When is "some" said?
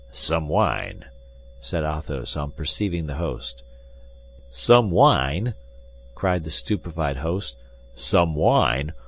0.09-0.47, 4.51-4.89, 7.93-8.33